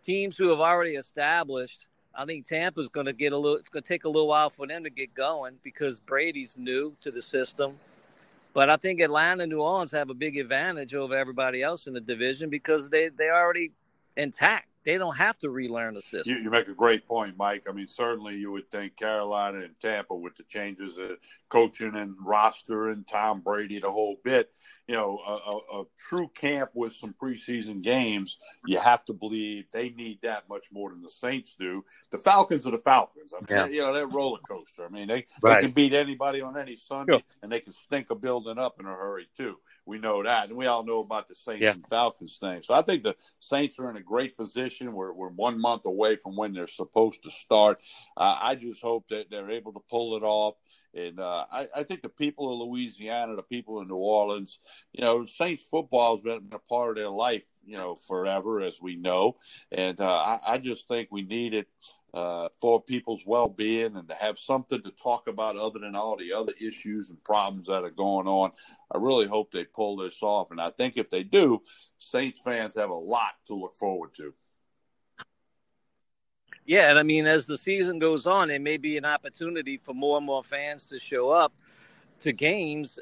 Teams 0.03 0.37
who 0.37 0.49
have 0.49 0.59
already 0.59 0.91
established, 0.91 1.87
I 2.17 2.25
think 2.25 2.47
Tampa's 2.47 2.87
going 2.87 3.07
to 3.07 3.13
get 3.13 3.33
a 3.33 3.37
little. 3.37 3.57
It's 3.57 3.69
going 3.69 3.83
to 3.83 3.87
take 3.87 4.05
a 4.05 4.09
little 4.09 4.27
while 4.27 4.49
for 4.49 4.67
them 4.67 4.83
to 4.83 4.89
get 4.89 5.13
going 5.13 5.57
because 5.63 5.99
Brady's 5.99 6.55
new 6.57 6.95
to 7.01 7.11
the 7.11 7.21
system. 7.21 7.77
But 8.53 8.69
I 8.69 8.77
think 8.77 9.01
Atlanta 9.01 9.43
and 9.43 9.51
New 9.51 9.61
Orleans 9.61 9.91
have 9.91 10.09
a 10.09 10.13
big 10.13 10.37
advantage 10.37 10.93
over 10.93 11.13
everybody 11.15 11.61
else 11.61 11.87
in 11.87 11.93
the 11.93 11.99
division 11.99 12.49
because 12.49 12.89
they 12.89 13.09
they 13.09 13.29
already 13.29 13.71
intact. 14.15 14.67
They 14.85 14.99
don't 14.99 15.17
have 15.17 15.37
to 15.39 15.49
relearn 15.49 15.95
the 15.95 16.01
system. 16.01 16.31
You, 16.31 16.43
you, 16.43 16.49
make 16.51 16.67
a 16.67 16.73
great 16.73 17.07
point, 17.07 17.35
Mike. 17.37 17.63
I 17.67 17.71
mean, 17.71 17.87
certainly 17.87 18.37
you 18.37 18.51
would 18.51 18.69
think 18.69 18.95
Carolina 18.95 19.59
and 19.61 19.73
Tampa 19.81 20.15
with 20.15 20.35
the 20.35 20.43
changes 20.43 20.99
of 20.99 21.17
coaching 21.49 21.95
and 21.95 22.15
roster 22.23 22.89
and 22.89 23.05
Tom 23.07 23.41
Brady, 23.41 23.79
the 23.79 23.89
whole 23.89 24.17
bit, 24.23 24.51
you 24.87 24.95
know, 24.95 25.19
a, 25.25 25.31
a, 25.31 25.81
a, 25.81 25.85
true 25.97 26.29
camp 26.35 26.69
with 26.75 26.93
some 26.93 27.13
preseason 27.13 27.81
games, 27.81 28.37
you 28.67 28.77
have 28.77 29.03
to 29.05 29.13
believe 29.13 29.65
they 29.71 29.89
need 29.89 30.21
that 30.21 30.47
much 30.47 30.65
more 30.71 30.91
than 30.91 31.01
the 31.01 31.09
Saints 31.09 31.55
do. 31.59 31.83
The 32.11 32.19
Falcons 32.19 32.67
are 32.67 32.71
the 32.71 32.77
Falcons. 32.77 33.33
I 33.33 33.39
mean, 33.39 33.47
yeah. 33.49 33.75
you 33.75 33.81
know, 33.81 33.93
they're 33.93 34.07
roller 34.07 34.39
coaster. 34.47 34.85
I 34.85 34.89
mean, 34.89 35.07
they, 35.07 35.25
right. 35.41 35.55
they 35.55 35.65
can 35.65 35.71
beat 35.71 35.93
anybody 35.93 36.41
on 36.41 36.55
any 36.55 36.75
Sunday, 36.75 37.13
sure. 37.13 37.21
and 37.41 37.51
they 37.51 37.59
can 37.59 37.73
stink 37.73 38.11
a 38.11 38.15
building 38.15 38.59
up 38.59 38.79
in 38.79 38.85
a 38.85 38.89
hurry 38.89 39.27
too. 39.35 39.57
We 39.87 39.97
know 39.97 40.21
that, 40.21 40.49
and 40.49 40.57
we 40.57 40.67
all 40.67 40.83
know 40.83 40.99
about 40.99 41.27
the 41.27 41.35
Saints 41.35 41.63
yeah. 41.63 41.71
and 41.71 41.87
Falcons 41.87 42.37
thing. 42.39 42.61
So 42.61 42.75
I 42.75 42.83
think 42.83 43.03
the 43.03 43.15
Saints 43.39 43.79
are 43.79 43.89
in 43.89 43.97
a 43.97 44.01
great 44.01 44.37
position. 44.37 44.93
We're 44.93 45.13
we're 45.13 45.29
one 45.29 45.59
month 45.59 45.85
away 45.85 46.15
from 46.15 46.35
when 46.35 46.53
they're 46.53 46.67
supposed 46.67 47.23
to 47.23 47.31
start. 47.31 47.81
Uh, 48.15 48.37
I 48.39 48.55
just 48.55 48.81
hope 48.81 49.07
that 49.09 49.31
they're 49.31 49.51
able 49.51 49.73
to 49.73 49.81
pull 49.89 50.15
it 50.15 50.23
off. 50.23 50.55
And 50.95 51.19
uh, 51.19 51.45
I, 51.51 51.67
I, 51.75 51.83
think 51.83 52.01
the 52.01 52.09
people 52.09 52.53
of 52.53 52.69
Louisiana, 52.69 53.35
the 53.35 53.43
people 53.43 53.81
in 53.81 53.89
New 53.89 53.95
Orleans, 53.95 54.59
you 54.93 55.03
know, 55.03 55.25
Saints 55.25 55.63
football 55.63 56.15
has 56.15 56.21
been 56.21 56.49
a 56.53 56.59
part 56.59 56.91
of 56.91 56.95
their 56.95 57.09
life, 57.09 57.43
you 57.65 57.77
know, 57.77 57.99
forever, 58.07 58.61
as 58.61 58.81
we 58.81 58.95
know. 58.95 59.35
And 59.73 59.99
uh, 59.99 60.15
I, 60.15 60.39
I, 60.53 60.57
just 60.57 60.87
think 60.87 61.09
we 61.11 61.23
need 61.23 61.53
it 61.53 61.67
uh, 62.13 62.47
for 62.61 62.81
people's 62.81 63.23
well 63.25 63.49
being 63.49 63.97
and 63.97 64.07
to 64.07 64.15
have 64.15 64.39
something 64.39 64.81
to 64.83 64.91
talk 64.91 65.27
about 65.27 65.57
other 65.57 65.79
than 65.79 65.97
all 65.97 66.15
the 66.15 66.31
other 66.31 66.53
issues 66.61 67.09
and 67.09 67.21
problems 67.25 67.67
that 67.67 67.83
are 67.83 67.89
going 67.89 68.27
on. 68.27 68.53
I 68.89 68.97
really 68.97 69.27
hope 69.27 69.51
they 69.51 69.65
pull 69.65 69.97
this 69.97 70.23
off. 70.23 70.51
And 70.51 70.61
I 70.61 70.69
think 70.69 70.95
if 70.95 71.09
they 71.09 71.23
do, 71.23 71.61
Saints 71.97 72.39
fans 72.39 72.73
have 72.75 72.89
a 72.89 72.93
lot 72.93 73.33
to 73.47 73.55
look 73.55 73.75
forward 73.75 74.13
to. 74.15 74.33
Yeah, 76.65 76.89
and 76.89 76.97
I 76.97 77.03
mean, 77.03 77.27
as 77.27 77.45
the 77.45 77.57
season 77.57 77.99
goes 77.99 78.25
on, 78.25 78.49
it 78.49 78.61
may 78.61 78.77
be 78.77 78.97
an 78.97 79.05
opportunity 79.05 79.77
for 79.77 79.93
more 79.93 80.17
and 80.17 80.25
more 80.25 80.43
fans 80.43 80.85
to 80.85 80.97
show 80.97 81.29
up 81.29 81.53
to 82.21 82.31
games 82.33 82.97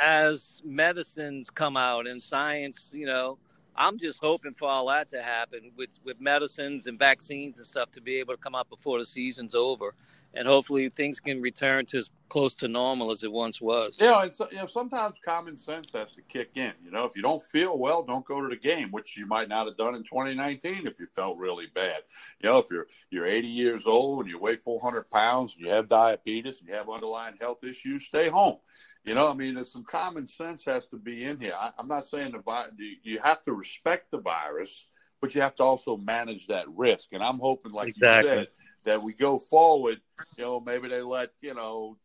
as 0.00 0.62
medicines 0.64 1.50
come 1.50 1.76
out 1.76 2.06
and 2.06 2.22
science. 2.22 2.90
You 2.92 3.06
know, 3.06 3.38
I'm 3.74 3.98
just 3.98 4.20
hoping 4.20 4.54
for 4.54 4.68
all 4.68 4.86
that 4.88 5.08
to 5.10 5.22
happen 5.22 5.72
with 5.76 5.90
with 6.04 6.20
medicines 6.20 6.86
and 6.86 6.96
vaccines 6.98 7.58
and 7.58 7.66
stuff 7.66 7.90
to 7.92 8.00
be 8.00 8.16
able 8.16 8.34
to 8.34 8.40
come 8.40 8.54
out 8.54 8.68
before 8.68 9.00
the 9.00 9.06
season's 9.06 9.54
over 9.54 9.94
and 10.38 10.46
hopefully 10.46 10.88
things 10.88 11.18
can 11.18 11.42
return 11.42 11.84
to 11.84 11.98
as 11.98 12.10
close 12.28 12.54
to 12.54 12.68
normal 12.68 13.10
as 13.10 13.24
it 13.24 13.32
once 13.32 13.60
was. 13.60 13.96
Yeah, 13.98 14.22
it's, 14.22 14.38
you 14.38 14.58
know, 14.58 14.66
sometimes 14.66 15.14
common 15.24 15.58
sense 15.58 15.90
has 15.92 16.14
to 16.14 16.22
kick 16.22 16.50
in. 16.54 16.72
You 16.84 16.92
know, 16.92 17.04
if 17.06 17.16
you 17.16 17.22
don't 17.22 17.42
feel 17.42 17.76
well, 17.76 18.04
don't 18.04 18.24
go 18.24 18.40
to 18.40 18.48
the 18.48 18.56
game, 18.56 18.92
which 18.92 19.16
you 19.16 19.26
might 19.26 19.48
not 19.48 19.66
have 19.66 19.76
done 19.76 19.96
in 19.96 20.04
2019 20.04 20.86
if 20.86 21.00
you 21.00 21.08
felt 21.16 21.38
really 21.38 21.66
bad. 21.74 22.02
You 22.40 22.50
know, 22.50 22.58
if 22.58 22.66
you're 22.70 22.86
you're 23.10 23.26
80 23.26 23.48
years 23.48 23.86
old 23.86 24.20
and 24.20 24.30
you 24.30 24.38
weigh 24.38 24.56
400 24.56 25.10
pounds 25.10 25.54
and 25.56 25.66
you 25.66 25.72
have 25.72 25.88
diabetes 25.88 26.60
and 26.60 26.68
you 26.68 26.74
have 26.74 26.88
underlying 26.88 27.34
health 27.40 27.64
issues, 27.64 28.04
stay 28.04 28.28
home. 28.28 28.58
You 29.04 29.16
know, 29.16 29.28
I 29.28 29.34
mean, 29.34 29.54
there's 29.54 29.72
some 29.72 29.84
common 29.84 30.28
sense 30.28 30.64
has 30.66 30.86
to 30.86 30.98
be 30.98 31.24
in 31.24 31.40
here. 31.40 31.54
I, 31.58 31.72
am 31.80 31.88
not 31.88 32.04
saying 32.04 32.30
the 32.32 32.96
you 33.02 33.18
have 33.18 33.44
to 33.46 33.52
respect 33.54 34.12
the 34.12 34.18
virus, 34.18 34.86
but 35.20 35.34
you 35.34 35.40
have 35.40 35.54
to 35.56 35.62
also 35.62 35.96
manage 35.96 36.46
that 36.46 36.66
risk. 36.68 37.08
And 37.12 37.22
I'm 37.22 37.38
hoping, 37.38 37.72
like 37.72 37.88
exactly. 37.88 38.30
you 38.30 38.36
said, 38.36 38.48
that 38.84 39.02
we 39.02 39.12
go 39.12 39.38
forward, 39.38 40.00
you 40.36 40.44
know, 40.44 40.60
maybe 40.60 40.88
they 40.88 41.02
let, 41.02 41.30
you 41.42 41.54
know, 41.54 41.98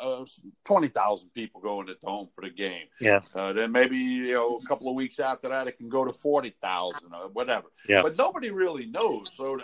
uh, 0.00 0.24
20,000 0.64 1.28
people 1.34 1.60
go 1.60 1.80
in 1.80 1.86
the 1.86 1.96
dome 2.04 2.28
for 2.34 2.42
the 2.42 2.50
game. 2.50 2.86
Yeah. 3.00 3.20
Uh, 3.34 3.52
then 3.52 3.72
maybe, 3.72 3.96
you 3.96 4.34
know, 4.34 4.60
a 4.62 4.66
couple 4.66 4.88
of 4.88 4.94
weeks 4.94 5.18
after 5.18 5.48
that, 5.48 5.66
it 5.66 5.76
can 5.78 5.88
go 5.88 6.04
to 6.04 6.12
40,000 6.12 7.00
or 7.12 7.30
whatever. 7.30 7.66
Yeah. 7.88 8.02
But 8.02 8.16
nobody 8.16 8.50
really 8.50 8.86
knows. 8.86 9.30
So 9.34 9.58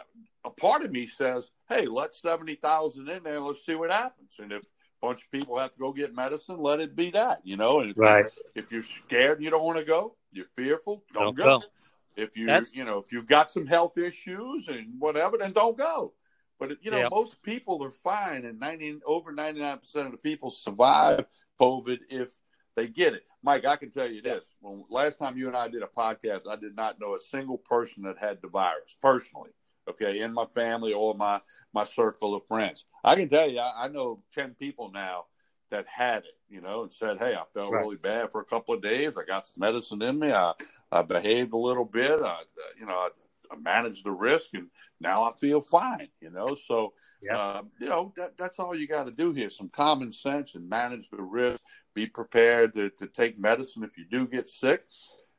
a 0.44 0.50
part 0.50 0.84
of 0.84 0.90
me 0.90 1.06
says, 1.06 1.50
hey, 1.68 1.86
let 1.86 2.14
70,000 2.14 3.08
in 3.08 3.22
there. 3.22 3.40
Let's 3.40 3.64
see 3.64 3.74
what 3.74 3.92
happens. 3.92 4.30
And 4.38 4.52
if, 4.52 4.62
a 5.02 5.06
bunch 5.06 5.22
of 5.22 5.30
people 5.32 5.58
have 5.58 5.72
to 5.72 5.78
go 5.78 5.92
get 5.92 6.14
medicine, 6.14 6.58
let 6.60 6.78
it 6.80 6.94
be 6.94 7.10
that, 7.10 7.40
you 7.42 7.56
know. 7.56 7.80
And 7.80 7.90
if, 7.90 7.98
right. 7.98 8.26
if 8.54 8.70
you're 8.70 8.82
scared 8.82 9.38
and 9.38 9.44
you 9.44 9.50
don't 9.50 9.64
want 9.64 9.78
to 9.78 9.84
go, 9.84 10.14
you're 10.30 10.46
fearful, 10.46 11.02
don't, 11.12 11.36
don't 11.36 11.36
go. 11.36 11.58
go. 11.58 11.66
If 12.16 12.36
you 12.36 12.46
That's... 12.46 12.74
you 12.74 12.84
know 12.84 12.98
if 12.98 13.12
you've 13.12 13.26
got 13.26 13.50
some 13.50 13.66
health 13.66 13.98
issues 13.98 14.68
and 14.68 15.00
whatever, 15.00 15.38
then 15.38 15.52
don't 15.52 15.76
go. 15.76 16.12
But 16.58 16.76
you 16.82 16.90
know, 16.90 16.98
yep. 16.98 17.10
most 17.10 17.42
people 17.42 17.82
are 17.84 17.90
fine, 17.90 18.44
and 18.44 18.60
ninety 18.60 19.00
over 19.06 19.32
ninety 19.32 19.60
nine 19.60 19.78
percent 19.78 20.06
of 20.06 20.12
the 20.12 20.18
people 20.18 20.50
survive 20.50 21.26
COVID 21.60 21.98
if 22.08 22.28
they 22.76 22.88
get 22.88 23.14
it. 23.14 23.24
Mike, 23.42 23.66
I 23.66 23.76
can 23.76 23.90
tell 23.90 24.10
you 24.10 24.22
this: 24.22 24.44
when 24.60 24.84
last 24.88 25.18
time 25.18 25.36
you 25.36 25.48
and 25.48 25.56
I 25.56 25.68
did 25.68 25.82
a 25.82 25.86
podcast, 25.86 26.48
I 26.48 26.56
did 26.56 26.76
not 26.76 27.00
know 27.00 27.14
a 27.14 27.18
single 27.18 27.58
person 27.58 28.04
that 28.04 28.18
had 28.18 28.40
the 28.40 28.48
virus 28.48 28.94
personally. 29.00 29.50
Okay, 29.88 30.20
in 30.20 30.32
my 30.32 30.44
family 30.54 30.92
or 30.92 31.14
my 31.14 31.40
my 31.74 31.84
circle 31.84 32.34
of 32.34 32.46
friends, 32.46 32.84
I 33.02 33.16
can 33.16 33.28
tell 33.28 33.50
you, 33.50 33.58
I, 33.58 33.86
I 33.86 33.88
know 33.88 34.22
ten 34.32 34.54
people 34.54 34.92
now 34.92 35.24
that 35.70 35.86
had 35.88 36.18
it, 36.18 36.38
you 36.52 36.60
know, 36.60 36.82
and 36.82 36.92
said, 36.92 37.18
"Hey, 37.18 37.34
I 37.34 37.44
felt 37.54 37.72
right. 37.72 37.80
really 37.80 37.96
bad 37.96 38.30
for 38.30 38.42
a 38.42 38.44
couple 38.44 38.74
of 38.74 38.82
days. 38.82 39.16
I 39.16 39.24
got 39.24 39.46
some 39.46 39.54
medicine 39.58 40.02
in 40.02 40.18
me. 40.18 40.32
I, 40.32 40.52
I 40.92 41.02
behaved 41.02 41.54
a 41.54 41.56
little 41.56 41.86
bit. 41.86 42.20
I, 42.22 42.42
you 42.78 42.84
know, 42.84 42.92
I, 42.92 43.08
I 43.50 43.56
managed 43.56 44.04
the 44.04 44.10
risk, 44.10 44.50
and 44.52 44.68
now 45.00 45.24
I 45.24 45.32
feel 45.40 45.62
fine. 45.62 46.08
You 46.20 46.30
know, 46.30 46.54
so 46.66 46.92
yeah. 47.22 47.38
uh, 47.38 47.62
you 47.80 47.88
know 47.88 48.12
that, 48.16 48.36
that's 48.36 48.58
all 48.58 48.76
you 48.76 48.86
got 48.86 49.06
to 49.06 49.12
do 49.12 49.32
here: 49.32 49.48
some 49.48 49.70
common 49.70 50.12
sense 50.12 50.54
and 50.54 50.68
manage 50.68 51.08
the 51.08 51.22
risk. 51.22 51.62
Be 51.94 52.06
prepared 52.06 52.74
to, 52.74 52.90
to 52.90 53.06
take 53.06 53.38
medicine 53.38 53.82
if 53.82 53.96
you 53.96 54.04
do 54.10 54.26
get 54.26 54.48
sick, 54.48 54.84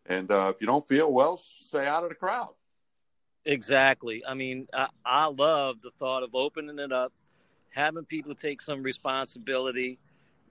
and 0.07 0.31
uh, 0.31 0.51
if 0.53 0.61
you 0.61 0.67
don't 0.67 0.87
feel 0.87 1.13
well, 1.13 1.37
stay 1.61 1.87
out 1.87 2.03
of 2.03 2.09
the 2.09 2.15
crowd. 2.15 2.55
Exactly. 3.45 4.23
I 4.25 4.33
mean, 4.33 4.67
I, 4.73 4.87
I 5.05 5.25
love 5.27 5.81
the 5.81 5.91
thought 5.91 6.23
of 6.23 6.29
opening 6.33 6.79
it 6.79 6.91
up, 6.91 7.11
having 7.71 8.05
people 8.05 8.33
take 8.33 8.61
some 8.61 8.81
responsibility 8.81 9.99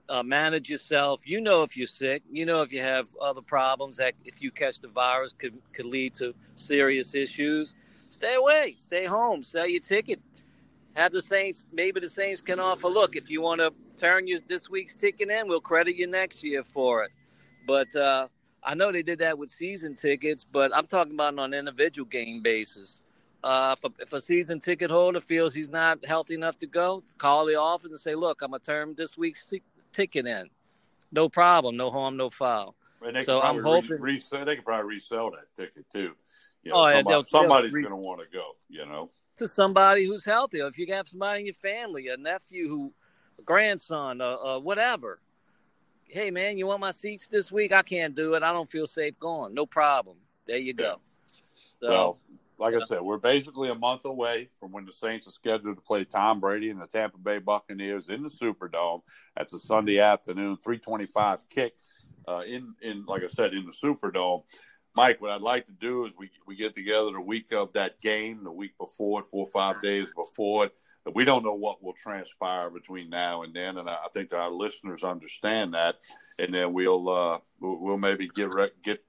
uh, 0.09 0.23
manage 0.23 0.69
yourself. 0.69 1.27
You 1.27 1.41
know 1.41 1.63
if 1.63 1.77
you're 1.77 1.87
sick. 1.87 2.23
You 2.31 2.45
know 2.45 2.61
if 2.61 2.71
you 2.73 2.81
have 2.81 3.07
other 3.21 3.41
problems 3.41 3.97
that 3.97 4.13
if 4.25 4.41
you 4.41 4.51
catch 4.51 4.79
the 4.79 4.87
virus 4.87 5.33
could 5.33 5.57
could 5.73 5.85
lead 5.85 6.13
to 6.15 6.33
serious 6.55 7.15
issues. 7.15 7.75
Stay 8.09 8.35
away. 8.35 8.75
Stay 8.77 9.05
home. 9.05 9.43
Sell 9.43 9.67
your 9.67 9.81
ticket. 9.81 10.21
Have 10.93 11.11
the 11.11 11.21
Saints. 11.21 11.65
Maybe 11.73 11.99
the 11.99 12.09
Saints 12.09 12.41
can 12.41 12.59
offer. 12.59 12.87
Look, 12.87 13.15
if 13.15 13.29
you 13.29 13.41
want 13.41 13.61
to 13.61 13.73
turn 13.97 14.27
your 14.27 14.39
this 14.47 14.69
week's 14.69 14.93
ticket 14.93 15.29
in, 15.29 15.47
we'll 15.47 15.61
credit 15.61 15.95
you 15.95 16.07
next 16.07 16.43
year 16.43 16.63
for 16.63 17.03
it. 17.03 17.11
But 17.65 17.95
uh, 17.95 18.27
I 18.63 18.75
know 18.75 18.91
they 18.91 19.03
did 19.03 19.19
that 19.19 19.37
with 19.37 19.49
season 19.49 19.95
tickets. 19.95 20.45
But 20.49 20.75
I'm 20.75 20.85
talking 20.85 21.13
about 21.13 21.39
on 21.39 21.53
an 21.53 21.59
individual 21.59 22.07
game 22.07 22.43
basis. 22.43 23.01
Uh, 23.43 23.75
if, 23.77 23.83
a, 23.83 24.01
if, 24.01 24.13
a, 24.13 24.21
season 24.21 24.57
ticket 24.57 24.89
holder 24.89 25.19
feels 25.19 25.53
he's 25.53 25.69
not 25.69 26.05
healthy 26.05 26.33
enough 26.33 26.57
to 26.57 26.65
go, 26.65 27.03
call 27.17 27.45
the 27.45 27.55
office 27.55 27.91
and 27.91 27.99
say, 27.99 28.15
"Look, 28.15 28.41
I'm 28.41 28.51
gonna 28.51 28.59
turn 28.59 28.95
this 28.95 29.17
week's 29.17 29.45
ticket 29.93 30.27
in. 30.27 30.49
No 31.11 31.29
problem, 31.29 31.77
no 31.77 31.91
harm, 31.91 32.17
no 32.17 32.29
foul. 32.29 32.75
so 33.23 33.41
I'm 33.41 33.61
hoping 33.61 33.91
re- 33.91 34.13
resell, 34.13 34.45
they 34.45 34.55
could 34.55 34.65
probably 34.65 34.95
resell 34.95 35.31
that 35.31 35.45
ticket 35.55 35.85
too. 35.91 36.15
You 36.63 36.71
know, 36.71 36.77
oh, 36.77 36.91
somebody, 36.91 37.03
they'll, 37.03 37.23
somebody's 37.23 37.71
going 37.71 37.85
to 37.85 37.95
want 37.95 38.21
to 38.21 38.27
go. 38.35 38.55
You 38.69 38.85
know, 38.85 39.09
to 39.37 39.47
somebody 39.47 40.05
who's 40.05 40.25
healthy. 40.25 40.59
If 40.59 40.77
you 40.77 40.91
have 40.93 41.07
somebody 41.07 41.41
in 41.41 41.45
your 41.47 41.55
family, 41.55 42.07
a 42.07 42.17
nephew 42.17 42.67
who, 42.67 42.93
a 43.39 43.41
grandson, 43.41 44.21
uh, 44.21 44.35
uh, 44.35 44.59
whatever. 44.59 45.19
Hey 46.05 46.29
man, 46.29 46.57
you 46.57 46.67
want 46.67 46.81
my 46.81 46.91
seats 46.91 47.27
this 47.27 47.51
week? 47.51 47.73
I 47.73 47.81
can't 47.81 48.15
do 48.15 48.35
it. 48.35 48.43
I 48.43 48.53
don't 48.53 48.69
feel 48.69 48.85
safe 48.85 49.17
going. 49.19 49.53
No 49.53 49.65
problem. 49.65 50.17
There 50.45 50.57
you 50.57 50.73
go. 50.73 50.99
So, 51.79 51.89
well, 51.89 52.19
like 52.63 52.75
I 52.75 52.85
said, 52.85 53.01
we're 53.01 53.17
basically 53.17 53.69
a 53.69 53.75
month 53.75 54.05
away 54.05 54.49
from 54.57 54.71
when 54.71 54.85
the 54.85 54.93
Saints 54.93 55.27
are 55.27 55.31
scheduled 55.31 55.75
to 55.75 55.81
play 55.81 56.05
Tom 56.05 56.39
Brady 56.39 56.69
and 56.69 56.81
the 56.81 56.87
Tampa 56.87 57.17
Bay 57.17 57.39
Buccaneers 57.39 58.07
in 58.07 58.23
the 58.23 58.29
Superdome. 58.29 59.01
That's 59.35 59.51
a 59.51 59.59
Sunday 59.59 59.99
afternoon, 59.99 60.55
three 60.63 60.79
twenty-five 60.79 61.39
kick. 61.49 61.73
Uh, 62.25 62.43
in 62.47 62.73
in 62.81 63.05
like 63.05 63.21
I 63.21 63.27
said, 63.27 63.53
in 63.53 63.65
the 63.65 63.73
Superdome. 63.73 64.43
Mike, 64.95 65.21
what 65.21 65.31
I'd 65.31 65.41
like 65.41 65.65
to 65.65 65.73
do 65.73 66.05
is 66.05 66.13
we 66.17 66.29
we 66.47 66.55
get 66.55 66.73
together 66.73 67.11
the 67.11 67.19
week 67.19 67.51
of 67.51 67.73
that 67.73 67.99
game, 67.99 68.45
the 68.45 68.51
week 68.51 68.77
before 68.79 69.19
it, 69.19 69.25
four 69.25 69.45
or 69.45 69.51
five 69.51 69.81
days 69.81 70.09
before 70.15 70.65
it. 70.65 70.73
We 71.13 71.25
don't 71.25 71.43
know 71.43 71.55
what 71.55 71.83
will 71.83 71.93
transpire 71.93 72.69
between 72.69 73.09
now 73.09 73.43
and 73.43 73.53
then, 73.53 73.77
and 73.77 73.89
I 73.89 74.07
think 74.13 74.33
our 74.33 74.49
listeners 74.49 75.03
understand 75.03 75.73
that. 75.73 75.97
And 76.39 76.53
then 76.53 76.71
we'll 76.71 77.09
uh, 77.09 77.39
we'll 77.59 77.97
maybe 77.97 78.29
get 78.29 78.53
re- 78.53 78.71
get 78.81 79.03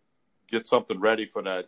get 0.50 0.66
something 0.66 0.98
ready 0.98 1.26
for 1.26 1.42
that 1.42 1.66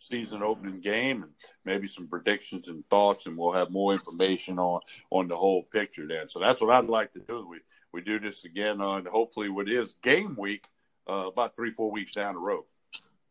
season 0.00 0.42
opening 0.42 0.80
game 0.80 1.22
and 1.22 1.32
maybe 1.64 1.86
some 1.86 2.08
predictions 2.08 2.68
and 2.68 2.88
thoughts 2.88 3.26
and 3.26 3.36
we'll 3.36 3.52
have 3.52 3.70
more 3.70 3.92
information 3.92 4.58
on 4.58 4.80
on 5.10 5.28
the 5.28 5.36
whole 5.36 5.62
picture 5.64 6.06
then. 6.06 6.26
So 6.26 6.40
that's 6.40 6.60
what 6.60 6.74
i'd 6.74 6.88
like 6.88 7.12
to 7.12 7.20
do. 7.20 7.46
We 7.48 7.60
we 7.92 8.00
do 8.00 8.18
this 8.18 8.44
again 8.44 8.80
on 8.80 9.06
hopefully 9.06 9.48
what 9.48 9.68
is 9.68 9.94
game 10.02 10.34
week 10.38 10.66
uh, 11.08 11.26
about 11.28 11.54
three 11.54 11.70
four 11.70 11.90
weeks 11.90 12.12
down 12.12 12.34
the 12.34 12.40
road. 12.40 12.64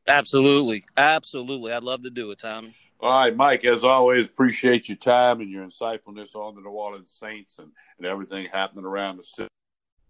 Absolutely. 0.08 0.86
Absolutely. 0.98 1.72
I'd 1.72 1.84
love 1.84 2.04
to 2.04 2.10
do 2.10 2.32
it 2.32 2.40
tommy. 2.40 2.74
All 3.00 3.10
right 3.10 3.36
mike 3.36 3.66
as 3.66 3.84
always 3.84 4.28
appreciate 4.28 4.88
your 4.88 4.98
time 4.98 5.42
and 5.42 5.50
your 5.50 5.66
insightfulness 5.66 6.36
on 6.36 6.56
the 6.56 6.62
new 6.62 6.70
orleans 6.70 7.16
saints 7.20 7.56
and, 7.58 7.72
and 7.98 8.06
everything 8.06 8.46
happening 8.46 8.86
around 8.86 9.18
the 9.18 9.24
city. 9.24 9.50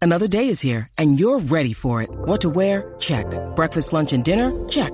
Another 0.02 0.28
day 0.28 0.48
is 0.48 0.60
here 0.60 0.88
and 0.98 1.20
you're 1.20 1.40
ready 1.40 1.74
for 1.74 2.02
it. 2.02 2.10
What 2.12 2.42
to 2.42 2.50
wear? 2.50 2.96
Check. 3.00 3.26
Breakfast 3.56 3.94
lunch 3.94 4.14
and 4.14 4.24
dinner? 4.24 4.52
Check 4.70 4.94